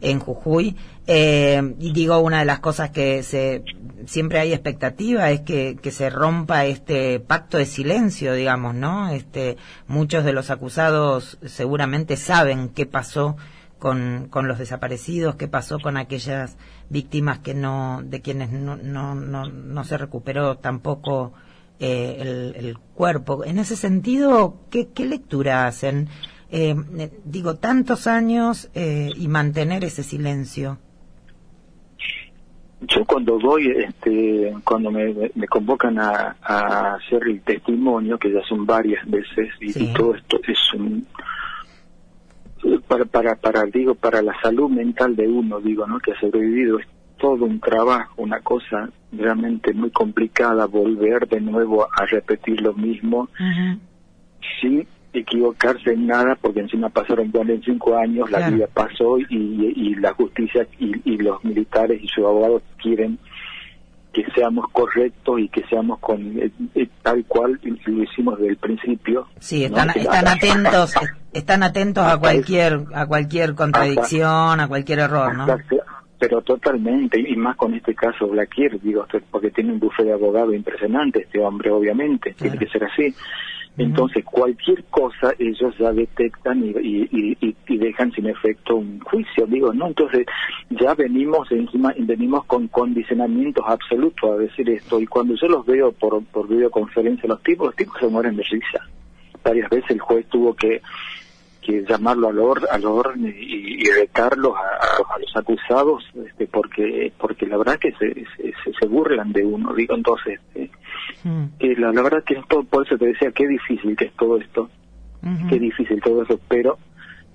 en 0.00 0.20
Jujuy. 0.20 0.76
Eh, 1.06 1.74
y 1.78 1.92
digo, 1.92 2.18
una 2.18 2.38
de 2.38 2.44
las 2.44 2.60
cosas 2.60 2.90
que 2.90 3.22
se, 3.22 3.62
siempre 4.06 4.38
hay 4.40 4.52
expectativa 4.52 5.30
es 5.30 5.40
que, 5.40 5.76
que 5.80 5.90
se 5.90 6.10
rompa 6.10 6.64
este 6.64 7.20
pacto 7.20 7.58
de 7.58 7.66
silencio, 7.66 8.34
digamos, 8.34 8.74
¿no? 8.74 9.10
Este, 9.10 9.56
muchos 9.86 10.24
de 10.24 10.32
los 10.32 10.50
acusados 10.50 11.38
seguramente 11.44 12.16
saben 12.16 12.68
qué 12.68 12.86
pasó 12.86 13.36
con, 13.84 14.28
con 14.30 14.48
los 14.48 14.58
desaparecidos, 14.58 15.36
qué 15.36 15.46
pasó 15.46 15.78
con 15.78 15.98
aquellas 15.98 16.56
víctimas 16.88 17.40
que 17.40 17.52
no, 17.52 18.00
de 18.02 18.22
quienes 18.22 18.50
no, 18.50 18.76
no, 18.76 19.14
no, 19.14 19.44
no 19.44 19.84
se 19.84 19.98
recuperó 19.98 20.56
tampoco 20.56 21.34
eh, 21.78 22.16
el, 22.18 22.54
el, 22.64 22.78
cuerpo. 22.78 23.44
En 23.44 23.58
ese 23.58 23.76
sentido, 23.76 24.56
¿qué, 24.70 24.88
qué 24.94 25.04
lectura 25.04 25.66
hacen? 25.66 26.08
Eh, 26.50 26.74
digo, 27.26 27.56
tantos 27.56 28.06
años 28.06 28.70
eh, 28.72 29.10
y 29.14 29.28
mantener 29.28 29.84
ese 29.84 30.02
silencio. 30.02 30.78
Yo 32.88 33.04
cuando 33.04 33.38
voy, 33.38 33.68
este, 33.68 34.54
cuando 34.64 34.90
me, 34.90 35.30
me 35.34 35.46
convocan 35.46 35.98
a, 35.98 36.36
a, 36.40 36.94
hacer 36.94 37.22
el 37.26 37.42
testimonio, 37.42 38.16
que 38.16 38.32
ya 38.32 38.40
son 38.48 38.64
varias 38.64 39.04
veces, 39.10 39.50
y, 39.60 39.74
sí. 39.74 39.90
y 39.90 39.92
todo 39.92 40.14
esto 40.14 40.40
es 40.48 40.72
un, 40.72 41.06
para, 42.86 43.04
para, 43.04 43.34
para, 43.36 43.64
digo, 43.64 43.94
para 43.94 44.22
la 44.22 44.34
salud 44.40 44.70
mental 44.70 45.16
de 45.16 45.28
uno, 45.28 45.60
digo, 45.60 45.86
¿no? 45.86 45.98
Que 45.98 46.12
ha 46.12 46.20
sobrevivido 46.20 46.78
es 46.78 46.86
todo 47.18 47.44
un 47.44 47.60
trabajo, 47.60 48.22
una 48.22 48.40
cosa 48.40 48.90
realmente 49.12 49.72
muy 49.72 49.90
complicada, 49.90 50.66
volver 50.66 51.28
de 51.28 51.40
nuevo 51.40 51.86
a 51.96 52.04
repetir 52.06 52.60
lo 52.60 52.74
mismo, 52.74 53.28
uh 53.38 53.42
-huh. 53.42 53.78
sin 54.60 54.86
equivocarse 55.12 55.92
en 55.92 56.06
nada, 56.06 56.36
porque 56.40 56.60
encima 56.60 56.88
pasaron 56.88 57.30
45 57.30 57.96
años, 57.96 58.30
la 58.30 58.50
vida 58.50 58.66
pasó 58.66 59.18
y, 59.18 59.26
y, 59.30 59.72
y 59.76 59.94
la 59.94 60.12
justicia 60.12 60.66
y, 60.78 60.92
y, 61.04 61.18
los 61.18 61.42
militares 61.44 62.02
y 62.02 62.08
sus 62.08 62.24
abogados 62.24 62.62
quieren 62.82 63.18
que 64.14 64.24
seamos 64.34 64.66
correctos 64.72 65.40
y 65.40 65.48
que 65.48 65.62
seamos 65.66 65.98
con 65.98 66.38
eh, 66.38 66.50
eh, 66.74 66.88
tal 67.02 67.24
cual 67.26 67.60
lo 67.62 68.02
hicimos 68.02 68.38
desde 68.38 68.52
el 68.52 68.56
principio. 68.56 69.26
Sí, 69.40 69.64
están, 69.64 69.88
¿no? 69.88 69.92
están 69.94 70.28
atentos, 70.28 70.94
están 71.32 71.62
atentos 71.62 72.06
a 72.06 72.16
cualquier 72.18 72.80
a 72.94 73.06
cualquier 73.06 73.54
contradicción, 73.54 74.60
a 74.60 74.68
cualquier 74.68 75.00
error, 75.00 75.36
¿no? 75.36 75.46
Pero 76.18 76.40
totalmente, 76.40 77.20
y 77.20 77.36
más 77.36 77.56
con 77.56 77.74
este 77.74 77.94
caso 77.94 78.28
Blaquier, 78.28 78.80
digo, 78.80 79.04
porque 79.30 79.50
tiene 79.50 79.72
un 79.72 79.80
bufete 79.80 80.04
de 80.04 80.14
abogado 80.14 80.54
impresionante 80.54 81.20
este 81.20 81.38
hombre, 81.40 81.70
obviamente, 81.70 82.32
claro. 82.32 82.52
tiene 82.52 82.58
que 82.58 82.72
ser 82.72 82.84
así. 82.84 83.14
Entonces, 83.76 84.24
cualquier 84.24 84.84
cosa 84.84 85.34
ellos 85.38 85.74
ya 85.78 85.92
detectan 85.92 86.62
y, 86.64 87.54
dejan 87.66 88.12
sin 88.12 88.26
efecto 88.26 88.76
un 88.76 89.00
juicio, 89.00 89.46
digo, 89.46 89.72
¿no? 89.72 89.88
Entonces, 89.88 90.26
ya 90.70 90.94
venimos 90.94 91.50
encima, 91.50 91.92
venimos 91.98 92.44
con 92.44 92.68
condicionamientos 92.68 93.64
absolutos 93.66 94.30
a 94.30 94.36
decir 94.36 94.70
esto, 94.70 95.00
y 95.00 95.06
cuando 95.06 95.34
yo 95.34 95.48
los 95.48 95.66
veo 95.66 95.92
por, 95.92 96.24
por 96.26 96.48
videoconferencia, 96.48 97.28
los 97.28 97.42
tipos, 97.42 97.66
los 97.66 97.76
tipos 97.76 97.98
se 97.98 98.06
mueren 98.06 98.36
de 98.36 98.44
risa. 98.44 98.86
Varias 99.42 99.68
veces 99.68 99.90
el 99.90 100.00
juez 100.00 100.26
tuvo 100.28 100.54
que 100.54 100.80
que 101.64 101.82
llamarlo 101.88 102.28
al, 102.28 102.38
or, 102.38 102.68
al 102.70 102.84
orden 102.84 103.34
y, 103.36 103.90
retarlos 103.90 104.54
a, 104.54 105.14
a, 105.14 105.18
los 105.18 105.36
acusados 105.36 106.04
este, 106.26 106.46
porque 106.46 107.12
porque 107.18 107.46
la 107.46 107.56
verdad 107.56 107.78
que 107.78 107.92
se, 107.92 108.12
se, 108.36 108.72
se 108.78 108.86
burlan 108.86 109.32
de 109.32 109.44
uno 109.44 109.72
digo 109.74 109.94
entonces 109.94 110.40
mm. 111.24 111.44
que 111.58 111.74
la, 111.76 111.92
la, 111.92 112.02
verdad 112.02 112.24
que 112.24 112.34
es 112.34 112.46
todo, 112.48 112.64
por 112.64 112.86
eso 112.86 112.96
te 112.96 113.06
decía 113.06 113.32
qué 113.32 113.48
difícil 113.48 113.96
que 113.96 114.06
es 114.06 114.12
todo 114.14 114.38
esto 114.38 114.70
uh 115.22 115.26
-huh. 115.26 115.48
qué 115.48 115.58
difícil 115.58 116.00
todo 116.00 116.22
eso 116.22 116.38
pero 116.48 116.78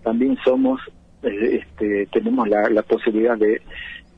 también 0.04 0.38
somos 0.44 0.80
eh, 1.24 1.62
este 1.62 2.08
tenemos 2.08 2.48
la, 2.48 2.70
la 2.70 2.84
posibilidad 2.84 3.38
de 3.38 3.62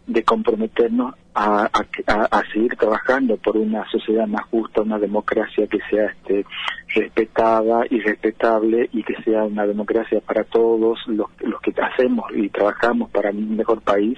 de 0.07 0.23
comprometernos 0.23 1.15
a, 1.33 1.69
a, 2.07 2.23
a, 2.31 2.43
seguir 2.51 2.75
trabajando 2.75 3.37
por 3.37 3.55
una 3.55 3.89
sociedad 3.89 4.27
más 4.27 4.45
justa, 4.47 4.81
una 4.81 4.99
democracia 4.99 5.67
que 5.67 5.79
sea 5.89 6.07
este, 6.07 6.45
respetada 6.93 7.85
y 7.89 7.99
respetable 8.01 8.89
y 8.91 9.03
que 9.03 9.15
sea 9.23 9.43
una 9.43 9.65
democracia 9.65 10.19
para 10.19 10.43
todos 10.43 10.99
los, 11.07 11.29
los 11.39 11.61
que 11.61 11.73
hacemos 11.81 12.25
y 12.35 12.49
trabajamos 12.49 13.09
para 13.11 13.29
un 13.29 13.55
mejor 13.55 13.81
país, 13.81 14.17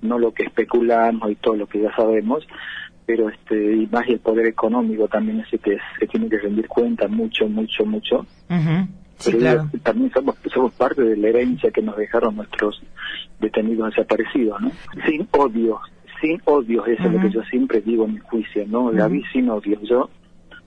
no 0.00 0.18
lo 0.18 0.32
que 0.32 0.44
especulamos 0.44 1.30
y 1.30 1.34
todo 1.34 1.56
lo 1.56 1.66
que 1.66 1.82
ya 1.82 1.94
sabemos, 1.94 2.46
pero 3.08 3.30
este 3.30 3.56
y 3.74 3.86
más 3.86 4.06
el 4.06 4.18
poder 4.18 4.46
económico 4.48 5.08
también 5.08 5.40
ese 5.40 5.56
que 5.58 5.78
se 5.98 6.06
tiene 6.06 6.28
que 6.28 6.36
rendir 6.36 6.68
cuenta 6.68 7.08
mucho, 7.08 7.48
mucho, 7.48 7.86
mucho. 7.86 8.18
Uh 8.50 8.54
-huh. 8.54 8.86
Sí, 9.16 9.30
pero 9.32 9.38
claro. 9.40 9.70
también 9.82 10.12
somos, 10.12 10.36
somos 10.52 10.74
parte 10.74 11.02
de 11.02 11.16
la 11.16 11.28
herencia 11.28 11.70
que 11.70 11.80
nos 11.80 11.96
dejaron 11.96 12.36
nuestros 12.36 12.82
detenidos 13.40 13.94
desaparecidos, 13.94 14.60
¿no? 14.60 14.70
Sin 15.06 15.26
odio, 15.32 15.80
sin 16.20 16.38
odio, 16.44 16.84
eso 16.84 17.02
uh 17.02 17.06
-huh. 17.06 17.08
es 17.08 17.12
lo 17.14 17.20
que 17.22 17.30
yo 17.30 17.42
siempre 17.44 17.80
digo 17.80 18.04
en 18.04 18.12
mi 18.12 18.20
juicio, 18.20 18.66
¿no? 18.66 18.82
Uh 18.82 18.90
-huh. 18.90 18.96
David 18.96 19.24
sin 19.32 19.48
odio. 19.48 19.80
Yo, 19.84 20.10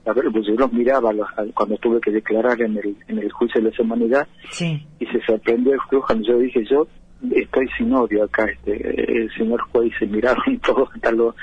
a 0.04 0.12
ver, 0.12 0.24
pues 0.32 0.44
yo 0.44 0.54
los 0.54 0.72
miraba 0.72 1.12
los, 1.12 1.28
cuando 1.54 1.76
tuve 1.76 2.00
que 2.00 2.10
declarar 2.10 2.60
en 2.60 2.76
el, 2.76 2.96
en 3.06 3.18
el 3.20 3.30
juicio 3.30 3.62
de 3.62 3.70
la 3.70 3.82
humanidad 3.84 4.26
sí. 4.50 4.84
y 4.98 5.06
se 5.06 5.20
sorprendió 5.24 5.74
cuando 5.88 6.26
yo 6.26 6.38
dije, 6.40 6.64
yo 6.68 6.88
estoy 7.30 7.68
sin 7.76 7.92
odio 7.92 8.24
acá, 8.24 8.44
este, 8.46 9.22
el 9.22 9.32
señor 9.34 9.60
juez 9.70 9.92
se 9.98 10.06
miraron 10.06 10.58
todos, 10.64 10.90
hasta 10.94 11.12
los, 11.12 11.34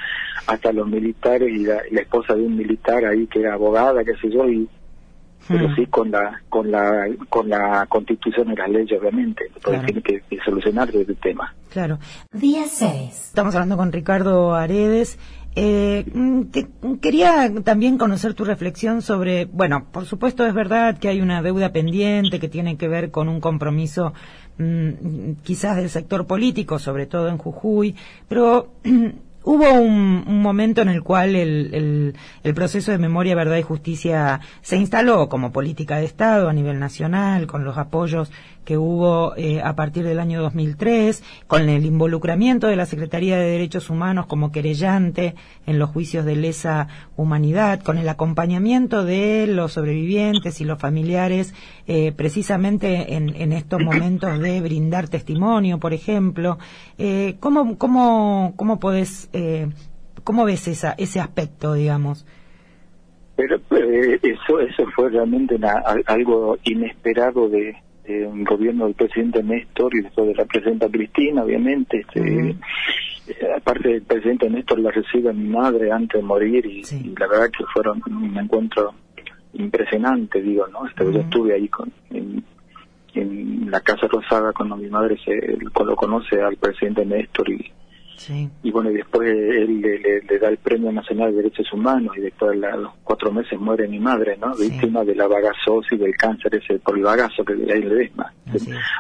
hasta 0.47 0.71
los 0.73 0.87
militares 0.87 1.49
y 1.49 1.65
la, 1.65 1.81
la 1.91 2.01
esposa 2.01 2.35
de 2.35 2.43
un 2.43 2.57
militar 2.57 3.05
ahí 3.05 3.27
que 3.27 3.39
era 3.39 3.53
abogada, 3.53 4.03
qué 4.03 4.15
sé 4.15 4.29
yo, 4.29 4.47
y 4.49 4.67
pero 5.47 5.73
sí 5.75 5.85
con 5.87 6.11
la 6.11 6.41
con 6.49 6.69
la 6.71 7.07
con 7.29 7.49
la 7.49 7.85
constitución 7.87 8.51
y 8.51 8.55
las 8.55 8.69
leyes 8.69 8.99
obviamente. 8.99 9.45
Claro. 9.61 9.85
tiene 9.85 10.01
que, 10.01 10.21
solucionar 10.43 10.89
ese 10.89 11.15
tema. 11.15 11.53
Claro. 11.69 11.99
Día 12.31 12.65
6 12.67 13.09
estamos 13.11 13.55
hablando 13.55 13.77
con 13.77 13.91
Ricardo 13.91 14.55
Aredes. 14.55 15.19
Eh, 15.55 16.05
te, 16.51 16.67
quería 17.01 17.51
también 17.63 17.97
conocer 17.97 18.33
tu 18.35 18.45
reflexión 18.45 19.01
sobre, 19.01 19.45
bueno, 19.45 19.87
por 19.91 20.05
supuesto 20.05 20.45
es 20.45 20.53
verdad 20.53 20.99
que 20.99 21.09
hay 21.09 21.21
una 21.21 21.41
deuda 21.41 21.71
pendiente 21.73 22.39
que 22.39 22.47
tiene 22.47 22.77
que 22.77 22.87
ver 22.87 23.09
con 23.09 23.27
un 23.27 23.41
compromiso 23.41 24.13
mmm, 24.57 25.33
quizás 25.43 25.75
del 25.75 25.89
sector 25.89 26.27
político, 26.27 26.77
sobre 26.77 27.07
todo 27.07 27.29
en 27.29 27.37
Jujuy, 27.37 27.95
pero 28.27 28.73
Hubo 29.43 29.71
un, 29.71 30.25
un, 30.27 30.41
momento 30.41 30.81
en 30.81 30.89
el 30.89 31.01
cual 31.01 31.35
el, 31.35 31.73
el, 31.73 32.15
el, 32.43 32.53
proceso 32.53 32.91
de 32.91 32.97
memoria, 32.97 33.35
verdad 33.35 33.57
y 33.57 33.61
justicia 33.61 34.41
se 34.61 34.75
instaló 34.75 35.29
como 35.29 35.51
política 35.53 35.97
de 35.97 36.05
Estado 36.05 36.49
a 36.49 36.53
nivel 36.53 36.77
nacional, 36.77 37.47
con 37.47 37.63
los 37.63 37.77
apoyos 37.77 38.31
que 38.69 38.77
hubo 38.77 39.35
eh, 39.35 39.63
a 39.63 39.75
partir 39.75 40.05
del 40.05 40.19
año 40.19 40.43
2003, 40.43 41.23
con 41.47 41.69
el 41.69 41.87
involucramiento 41.87 42.67
de 42.67 42.75
la 42.75 42.85
Secretaría 42.85 43.35
de 43.35 43.49
Derechos 43.49 43.89
Humanos 43.89 44.27
como 44.27 44.51
querellante 44.51 45.33
en 45.65 45.79
los 45.79 45.89
juicios 45.89 46.23
de 46.23 46.35
lesa 46.35 46.87
humanidad, 47.17 47.81
con 47.81 47.97
el 47.97 48.07
acompañamiento 48.07 49.03
de 49.03 49.47
los 49.47 49.73
sobrevivientes 49.73 50.61
y 50.61 50.65
los 50.65 50.77
familiares, 50.77 51.55
eh, 51.87 52.11
precisamente 52.11 53.15
en, 53.15 53.51
estos 53.53 53.81
momentos 53.81 54.39
de 54.39 54.61
brindar 54.61 55.07
testimonio, 55.07 55.79
por 55.79 55.93
ejemplo. 55.93 56.59
Eh, 56.99 57.37
¿Cómo, 57.39 57.75
cómo, 57.79 58.53
cómo 58.55 58.79
podés, 58.79 59.31
eh, 59.33 59.67
cómo 60.23 60.45
ves 60.45 60.67
esa, 60.67 60.93
ese 60.99 61.19
aspecto, 61.19 61.73
digamos? 61.73 62.23
Eh, 63.39 64.19
eso, 64.21 64.59
eso 64.59 64.85
fue 64.95 65.09
realmente 65.09 65.55
una, 65.55 65.81
algo 66.05 66.57
inesperado 66.65 67.49
de 67.49 67.75
eh, 68.09 68.25
un 68.25 68.43
gobierno 68.43 68.85
del 68.85 68.95
presidente 68.95 69.43
Néstor 69.43 69.95
y 69.95 70.01
después 70.01 70.27
de 70.29 70.33
la 70.33 70.45
presidenta 70.45 70.89
Cristina, 70.89 71.43
obviamente. 71.43 71.99
Este, 71.99 72.19
uh 72.19 72.23
-huh. 72.25 72.55
eh, 73.27 73.53
aparte 73.55 73.89
del 73.89 74.01
presidente 74.01 74.49
Néstor 74.49 74.79
la 74.79 74.89
recibe 74.89 75.31
mi 75.31 75.47
madre 75.47 75.91
antes 75.91 76.19
de 76.19 76.25
morir 76.25 76.65
y, 76.65 76.83
sí. 76.83 76.99
y, 77.05 77.19
la 77.19 77.27
verdad 77.27 77.51
que 77.55 77.63
fueron 77.71 78.01
un 78.07 78.35
encuentro 78.35 78.93
impresionante, 79.53 80.41
digo, 80.41 80.67
¿no? 80.67 80.87
Este, 80.87 81.03
uh 81.03 81.09
-huh. 81.09 81.13
Yo 81.13 81.19
estuve 81.21 81.53
ahí 81.53 81.67
con, 81.67 81.91
en, 82.09 82.43
en, 83.13 83.69
la 83.69 83.81
Casa 83.81 84.07
Rosada 84.07 84.53
cuando 84.53 84.75
mi 84.75 84.89
madre 84.89 85.15
se 85.23 85.35
lo 85.61 85.95
conoce 85.95 86.41
al 86.41 86.57
presidente 86.57 87.05
Néstor 87.05 87.49
y 87.49 87.71
Sí. 88.19 88.49
Y 88.63 88.71
bueno, 88.71 88.91
y 88.91 88.95
después 88.95 89.29
él 89.29 89.79
le, 89.79 89.97
le, 89.97 90.21
le, 90.21 90.39
da 90.39 90.49
el 90.49 90.57
Premio 90.57 90.91
Nacional 90.91 91.31
de 91.31 91.37
Derechos 91.37 91.71
Humanos 91.71 92.17
y 92.17 92.21
después 92.21 92.61
a 92.61 92.75
los 92.75 92.93
cuatro 93.01 93.31
meses 93.31 93.57
muere 93.57 93.87
mi 93.87 93.97
madre, 93.99 94.37
¿no? 94.37 94.53
Sí. 94.55 94.69
Víctima 94.69 95.05
de 95.05 95.15
la 95.15 95.25
vagasosis, 95.25 95.97
del 95.97 96.15
cáncer 96.17 96.53
ese 96.55 96.79
por 96.79 96.97
el 96.97 97.03
bagazo 97.05 97.45
que 97.45 97.53
hay 97.53 97.61
en 97.61 97.83
el 97.83 98.01
ESMA. 98.01 98.33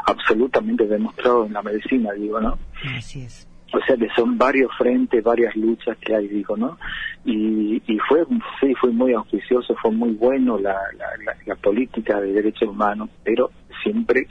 Absolutamente 0.05 0.87
demostrado 0.87 1.45
en 1.45 1.53
la 1.53 1.61
medicina, 1.61 2.13
digo, 2.13 2.39
¿no? 2.39 2.57
Así 2.97 3.23
es. 3.23 3.45
O 3.73 3.79
sea 3.85 3.97
que 3.97 4.07
son 4.15 4.37
varios 4.37 4.71
frentes, 4.77 5.21
varias 5.21 5.53
luchas 5.55 5.97
que 5.97 6.15
hay, 6.15 6.27
digo, 6.29 6.55
¿no? 6.55 6.77
Y, 7.25 7.83
y 7.85 7.99
fue, 8.07 8.25
sí, 8.61 8.73
fue 8.79 8.91
muy 8.91 9.13
auspicioso, 9.13 9.75
fue 9.81 9.91
muy 9.91 10.11
bueno 10.11 10.57
la, 10.57 10.77
la, 10.97 11.05
la, 11.25 11.35
la 11.45 11.55
política 11.55 12.21
de 12.21 12.31
derechos 12.31 12.69
humanos, 12.69 13.09
pero 13.23 13.51
siempre 13.83 14.27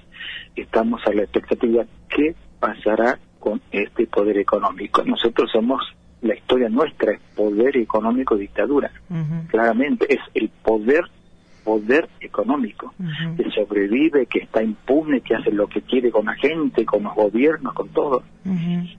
estamos 0.57 1.01
a 1.07 1.13
la 1.13 1.23
expectativa 1.23 1.85
qué 2.09 2.35
pasará 2.59 3.19
con 3.39 3.61
este 3.71 4.07
poder 4.07 4.39
económico. 4.39 5.03
Nosotros 5.05 5.51
somos 5.53 5.83
la 6.21 6.35
historia 6.35 6.69
nuestra 6.69 7.13
es 7.13 7.21
poder 7.37 7.77
económico 7.77 8.37
dictadura. 8.37 8.91
Claramente 9.49 10.13
es 10.13 10.21
el 10.35 10.49
poder 10.49 11.05
poder 11.65 12.09
económico 12.21 12.95
que 13.37 13.51
sobrevive, 13.51 14.25
que 14.25 14.39
está 14.39 14.63
impune, 14.63 15.21
que 15.21 15.35
hace 15.35 15.53
lo 15.53 15.67
que 15.67 15.83
quiere 15.83 16.11
con 16.11 16.25
la 16.25 16.35
gente, 16.35 16.87
con 16.87 17.03
los 17.03 17.15
gobiernos, 17.15 17.75
con 17.75 17.89
todo. 17.91 18.23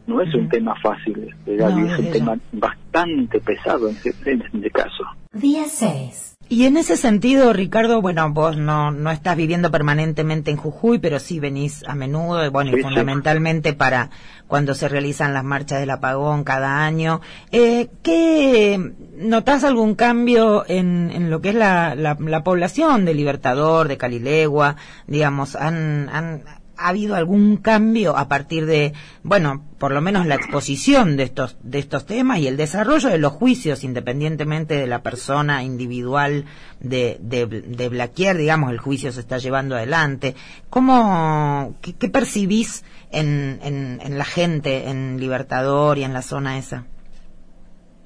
No 0.05 0.21
es 0.21 0.33
un 0.35 0.47
tema 0.49 0.75
fácil, 0.75 1.33
es, 1.47 1.99
un 1.99 2.11
tema 2.11 2.37
bastante 2.51 3.39
pesado 3.39 3.89
en 3.89 3.95
este, 3.95 4.31
en 4.31 4.41
este 4.43 4.69
caso. 4.69 5.03
Día 5.33 5.65
6. 5.65 6.38
Y 6.51 6.65
en 6.65 6.77
ese 6.77 6.97
sentido, 6.97 7.53
Ricardo, 7.53 8.01
bueno, 8.01 8.27
vos 8.31 8.57
no, 8.57 8.89
no 8.89 9.11
estás 9.11 9.37
viviendo 9.37 9.69
permanentemente 9.69 10.49
en 10.49 10.57
Jujuy, 10.57 10.97
pero 10.97 11.19
sí 11.19 11.39
venís 11.39 11.83
a 11.87 11.93
menudo, 11.93 12.49
bueno, 12.49 12.75
y 12.75 12.81
fundamentalmente 12.81 13.73
para 13.73 14.09
cuando 14.47 14.73
se 14.73 14.89
realizan 14.89 15.35
las 15.35 15.43
marchas 15.43 15.79
del 15.79 15.91
apagón 15.91 16.43
cada 16.43 16.83
año. 16.83 17.21
Eh, 17.51 17.89
¿Qué 18.01 18.93
notás 19.15 19.63
algún 19.63 19.93
cambio 19.93 20.65
en, 20.67 21.11
en 21.11 21.29
lo 21.29 21.39
que 21.39 21.49
es 21.49 21.55
la, 21.55 21.93
la, 21.93 22.17
la 22.19 22.43
población 22.43 23.05
de 23.05 23.13
Libertador, 23.13 23.87
de 23.87 23.97
Calilegua? 23.97 24.75
Digamos, 25.05 25.55
han, 25.55 26.09
han 26.11 26.41
¿Ha 26.79 26.89
habido 26.89 27.15
algún 27.15 27.57
cambio 27.57 28.15
a 28.17 28.27
partir 28.27 28.65
de, 28.65 28.93
bueno, 29.23 29.65
por 29.77 29.91
lo 29.91 30.01
menos 30.01 30.25
la 30.25 30.35
exposición 30.35 31.17
de 31.17 31.23
estos, 31.23 31.57
de 31.61 31.79
estos 31.79 32.05
temas 32.05 32.39
y 32.39 32.47
el 32.47 32.57
desarrollo 32.57 33.09
de 33.09 33.17
los 33.17 33.33
juicios, 33.33 33.83
independientemente 33.83 34.75
de 34.75 34.87
la 34.87 35.03
persona 35.03 35.63
individual 35.63 36.45
de, 36.79 37.17
de, 37.21 37.45
de 37.45 37.89
Blaquier, 37.89 38.37
digamos, 38.37 38.71
el 38.71 38.79
juicio 38.79 39.11
se 39.11 39.19
está 39.19 39.37
llevando 39.37 39.75
adelante? 39.75 40.35
¿Cómo, 40.69 41.75
qué, 41.81 42.09
percibís 42.09 42.83
en, 43.11 43.59
en, 43.63 43.99
en 44.01 44.17
la 44.17 44.25
gente 44.25 44.89
en 44.89 45.19
Libertador 45.19 45.97
y 45.97 46.03
en 46.03 46.13
la 46.13 46.21
zona 46.21 46.57
esa? 46.57 46.85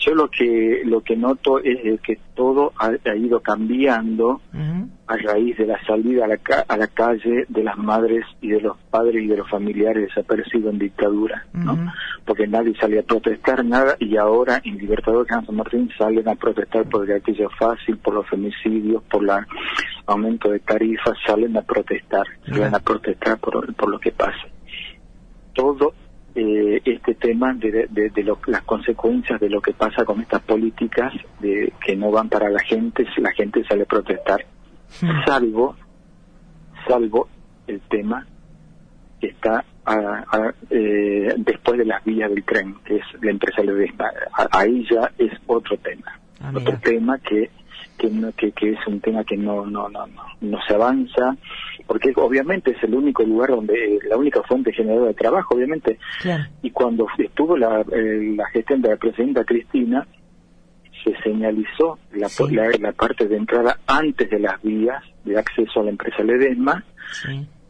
Yo 0.05 0.15
lo 0.15 0.29
que 0.29 0.81
lo 0.85 1.01
que 1.01 1.15
noto 1.15 1.59
es 1.59 2.01
que 2.01 2.19
todo 2.35 2.73
ha, 2.77 3.15
ido 3.15 3.39
cambiando 3.39 4.41
a 5.07 5.17
raíz 5.17 5.57
de 5.57 5.65
la 5.65 5.81
salida 5.85 6.25
a 6.25 6.27
la, 6.27 6.39
a 6.67 6.77
la 6.77 6.87
calle 6.87 7.45
de 7.47 7.63
las 7.63 7.77
madres 7.77 8.25
y 8.41 8.49
de 8.49 8.59
los 8.59 8.77
padres 8.89 9.23
y 9.23 9.27
de 9.27 9.37
los 9.37 9.49
familiares 9.49 10.07
desaparecidos 10.07 10.73
en 10.73 10.79
dictadura, 10.79 11.45
¿no? 11.53 11.77
Porque 12.25 12.47
nadie 12.47 12.75
salía 12.79 13.01
a 13.01 13.03
protestar 13.03 13.63
nada 13.63 13.95
y 13.99 14.17
ahora 14.17 14.61
en 14.63 14.77
Libertador 14.77 15.25
de 15.25 15.33
San 15.33 15.55
Martín 15.55 15.89
salen 15.97 16.27
a 16.27 16.35
protestar 16.35 16.85
por 16.89 17.03
el 17.03 17.19
gatillo 17.19 17.49
fácil, 17.57 17.97
por 17.97 18.15
los 18.15 18.27
femicidios, 18.27 19.03
por 19.03 19.23
el 19.23 19.29
aumento 20.05 20.49
de 20.49 20.59
tarifas, 20.59 21.17
salen 21.25 21.55
a 21.55 21.61
protestar, 21.61 22.25
salen 22.45 22.75
a 22.75 22.79
protestar 22.79 23.39
por, 23.39 23.73
por 23.73 23.89
lo 23.89 23.99
que 23.99 24.11
pasa. 24.11 24.47
Todo 25.53 25.93
eh, 26.35 26.81
este 26.85 27.15
tema 27.15 27.53
de, 27.53 27.87
las 28.47 28.63
consecuencias 28.63 29.39
de 29.39 29.49
lo 29.49 29.61
que 29.61 29.73
pasa 29.73 30.03
con 30.03 30.21
estas 30.21 30.41
políticas 30.41 31.13
de 31.39 31.71
que 31.85 31.95
no 31.95 32.11
van 32.11 32.29
para 32.29 32.49
la 32.49 32.59
gente 32.59 33.05
si 33.13 33.21
la 33.21 33.31
gente 33.31 33.63
sale 33.65 33.83
a 33.83 33.85
protestar. 33.85 34.45
Hmm. 35.01 35.25
salvo 35.25 35.75
salvo 36.87 37.27
el 37.65 37.81
tema 37.81 38.27
que 39.19 39.27
está 39.27 39.63
eh, 40.69 41.33
después 41.37 41.77
de 41.77 41.85
las 41.85 42.03
vías 42.03 42.29
del 42.29 42.43
tren 42.43 42.75
que 42.85 42.97
es 42.97 43.05
la 43.21 43.31
empresa 43.31 43.61
Ledesma. 43.63 44.11
Ahí 44.51 44.85
ya 44.89 45.11
es 45.17 45.31
otro 45.47 45.77
tema. 45.77 46.19
Ah, 46.41 46.51
otro 46.55 46.77
tema 46.79 47.17
que 47.19 47.49
que, 47.97 48.51
que, 48.51 48.71
es 48.71 48.87
un 48.87 48.99
tema 48.99 49.23
que 49.23 49.37
no, 49.37 49.65
no, 49.65 49.89
no, 49.89 50.05
no, 50.07 50.23
no 50.41 50.57
se 50.67 50.73
avanza, 50.73 51.35
porque 51.87 52.11
obviamente 52.15 52.71
es 52.71 52.83
el 52.83 52.93
único 52.95 53.23
lugar 53.23 53.49
donde, 53.49 53.99
la 54.09 54.17
única 54.17 54.41
fuente 54.43 54.73
generadora 54.73 55.07
de 55.07 55.13
trabajo, 55.13 55.55
obviamente. 55.55 55.97
Y 56.61 56.71
cuando 56.71 57.07
estuvo 57.17 57.57
la, 57.57 57.81
eh, 57.81 58.33
la 58.35 58.47
gestión 58.49 58.81
de 58.81 58.89
la 58.89 58.97
presidenta 58.97 59.43
Cristina, 59.43 60.05
se 61.03 61.15
señalizó 61.21 61.99
la, 62.13 62.29
la, 62.79 62.91
parte 62.93 63.27
de 63.27 63.35
entrada 63.35 63.77
antes 63.87 64.29
de 64.29 64.39
las 64.39 64.61
vías 64.61 65.03
de 65.25 65.37
acceso 65.37 65.81
a 65.81 65.83
la 65.83 65.89
empresa 65.89 66.23
Ledesma, 66.23 66.83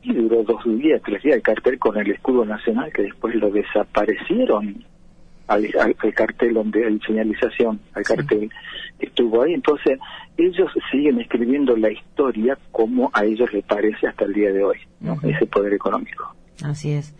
y 0.04 0.14
duró 0.14 0.44
dos 0.44 0.64
días, 0.66 1.02
tres 1.04 1.24
días 1.24 1.38
el 1.38 1.42
cartel 1.42 1.80
con 1.80 1.98
el 1.98 2.12
escudo 2.12 2.46
nacional, 2.46 2.92
que 2.94 3.04
después 3.04 3.34
lo 3.36 3.50
desaparecieron 3.50 4.86
al, 5.48 5.96
cartel 6.16 6.54
donde 6.54 6.86
hay 6.86 7.00
señalización, 7.00 7.80
al 7.94 8.04
cartel 8.04 8.50
que 9.00 9.06
estuvo 9.06 9.44
ahí. 9.44 9.54
Entonces, 9.54 10.00
ellos 10.38 10.72
siguen 10.92 11.20
escribiendo 11.20 11.76
la 11.76 11.92
historia 11.92 12.58
como 12.72 13.10
a 13.14 13.26
ellos 13.26 13.52
les 13.54 13.64
parece 13.66 14.08
hasta 14.08 14.26
el 14.26 14.34
día 14.34 14.52
de 14.52 14.64
hoy, 14.64 14.78
¿no? 15.00 15.18
Ese 15.24 15.46
poder 15.46 15.74
económico. 15.74 16.36
Así 16.64 16.92
es. 16.92 17.14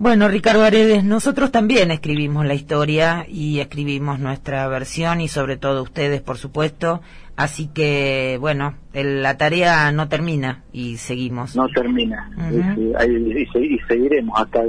Bueno, 0.00 0.28
Ricardo 0.28 0.62
Aredes, 0.62 1.02
nosotros 1.02 1.50
también 1.50 1.90
escribimos 1.90 2.46
la 2.46 2.54
historia 2.54 3.26
y 3.28 3.58
escribimos 3.58 4.20
nuestra 4.20 4.68
versión 4.68 5.20
y 5.20 5.26
sobre 5.26 5.56
todo 5.56 5.82
ustedes, 5.82 6.20
por 6.20 6.38
supuesto. 6.38 7.00
Así 7.34 7.66
que, 7.66 8.36
bueno, 8.40 8.74
la 8.92 9.36
tarea 9.36 9.90
no 9.90 10.08
termina 10.08 10.62
y 10.72 10.98
seguimos. 10.98 11.56
No 11.56 11.68
termina. 11.68 12.30
y, 12.52 13.78
seguiremos 13.88 14.40
hasta... 14.40 14.62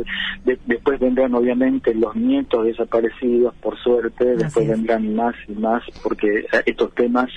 después 0.66 1.00
vendrán 1.00 1.36
obviamente 1.36 1.94
los 1.94 2.16
nietos 2.16 2.66
desaparecidos, 2.66 3.54
por 3.62 3.78
suerte. 3.78 4.36
Después 4.36 4.68
vendrán 4.68 5.14
más 5.16 5.36
y 5.48 5.54
más 5.54 5.84
porque 6.02 6.46
estos 6.66 6.92
temas 6.96 7.30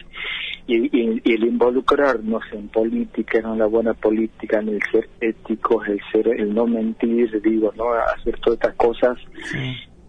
y, 0.67 1.33
el 1.33 1.45
involucrarnos 1.45 2.43
en 2.53 2.69
política, 2.69 3.39
en 3.39 3.59
la 3.59 3.67
buena 3.67 3.95
política, 3.95 4.61
en 4.61 4.69
el 4.69 4.81
ser 4.91 5.09
éticos, 5.21 5.87
el 5.89 6.01
ser, 6.13 6.29
el 6.29 6.55
no 6.55 6.67
mentir, 6.67 7.41
digo, 7.43 7.73
no 7.77 7.93
hacer 7.93 8.39
todas 8.41 8.59
estas 8.61 8.75
cosas, 8.77 9.19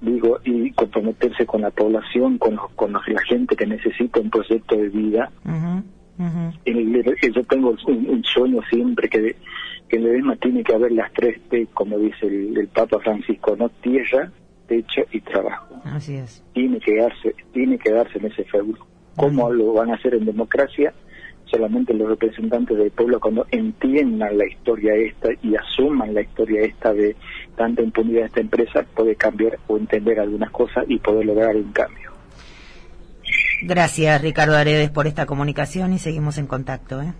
digo, 0.01 0.39
y 0.43 0.71
comprometerse 0.71 1.45
con 1.45 1.61
la 1.61 1.71
población, 1.71 2.37
con, 2.37 2.57
con 2.75 2.93
la 2.93 3.01
gente 3.27 3.55
que 3.55 3.65
necesita 3.65 4.19
un 4.19 4.29
proyecto 4.29 4.75
de 4.75 4.89
vida. 4.89 5.31
yo 7.33 7.43
tengo 7.45 7.75
un, 7.87 8.23
sueño 8.23 8.61
siempre 8.69 9.09
que, 9.09 9.35
que 9.89 9.97
en 9.97 10.05
el 10.05 10.39
tiene 10.39 10.63
que 10.63 10.75
haber 10.75 10.91
las 10.91 11.11
tres 11.13 11.39
P, 11.49 11.67
como 11.73 11.97
dice 11.97 12.27
el, 12.27 12.67
Papa 12.67 12.99
Francisco, 12.99 13.55
no 13.55 13.69
tierra, 13.69 14.31
techo 14.67 15.01
y 15.11 15.19
trabajo. 15.21 15.81
Así 15.83 16.15
es. 16.15 16.43
Tiene 16.53 16.79
que 16.79 16.95
darse, 16.95 17.35
tiene 17.51 17.77
que 17.77 17.91
darse 17.91 18.19
en 18.19 18.25
ese 18.25 18.43
feudo. 18.45 18.92
¿Cómo 19.15 19.51
lo 19.51 19.73
van 19.73 19.91
a 19.91 19.95
hacer 19.95 20.15
en 20.15 20.25
democracia? 20.25 20.93
Solamente 21.45 21.93
los 21.93 22.09
representantes 22.09 22.77
del 22.77 22.91
pueblo 22.91 23.19
cuando 23.19 23.45
entiendan 23.51 24.37
la 24.37 24.47
historia 24.47 24.95
esta 24.95 25.29
y 25.41 25.55
asuman 25.55 26.13
la 26.13 26.21
historia 26.21 26.61
esta 26.61 26.93
de 26.93 27.15
tanta 27.55 27.83
impunidad 27.83 28.21
de 28.21 28.25
esta 28.27 28.41
empresa 28.41 28.85
puede 28.95 29.15
cambiar 29.15 29.59
o 29.67 29.77
entender 29.77 30.19
algunas 30.19 30.49
cosas 30.49 30.85
y 30.87 30.97
poder 30.97 31.25
lograr 31.25 31.55
un 31.55 31.71
cambio. 31.71 32.11
Gracias 33.61 34.21
Ricardo 34.21 34.57
Aredes 34.57 34.89
por 34.89 35.05
esta 35.05 35.25
comunicación 35.25 35.93
y 35.93 35.99
seguimos 35.99 36.37
en 36.37 36.47
contacto. 36.47 37.01
¿eh? 37.01 37.13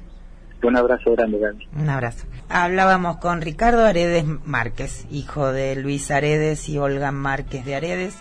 Un 0.64 0.78
abrazo 0.78 1.12
grande, 1.12 1.40
Gaby. 1.40 1.68
Un 1.78 1.90
abrazo. 1.90 2.26
Hablábamos 2.50 3.18
con 3.18 3.42
Ricardo 3.42 3.86
Aredes 3.86 4.26
Márquez, 4.46 5.06
hijo 5.12 5.52
de 5.52 5.76
Luis 5.76 6.10
Aredes 6.10 6.70
y 6.70 6.78
Olga 6.78 7.12
Márquez 7.12 7.66
de 7.66 7.76
Aredes. 7.76 8.16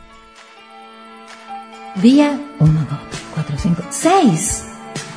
Día 1.96 2.40
1, 2.58 2.72
2, 3.12 3.21
4, 3.34 3.56
5, 3.58 3.82
6. 3.90 4.64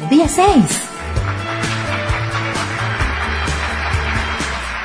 Día 0.09 0.27
6. 0.27 0.55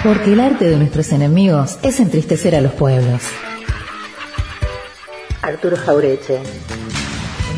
Porque 0.03 0.33
el 0.33 0.41
arte 0.41 0.65
de 0.65 0.77
nuestros 0.77 1.13
enemigos 1.13 1.79
es 1.83 2.01
entristecer 2.01 2.55
a 2.57 2.61
los 2.61 2.73
pueblos. 2.73 3.23
Arturo 5.43 5.77
Jaureche. 5.77 6.41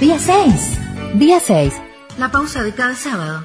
Día 0.01 0.19
6. 0.19 0.79
Día 1.15 1.41
6. 1.41 1.73
La 2.19 2.31
pausa 2.31 2.63
de 2.63 2.73
cada 2.73 2.95
sábado. 2.95 3.45